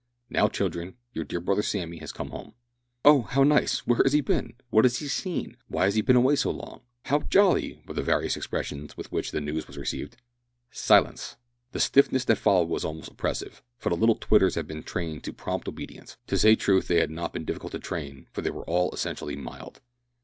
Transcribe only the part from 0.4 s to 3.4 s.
children, your dear brother Sammy has come home." "Oh!